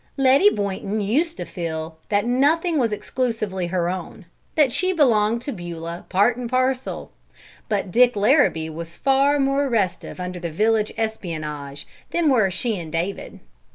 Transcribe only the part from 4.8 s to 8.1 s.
belonged to Beulah part and parcel; but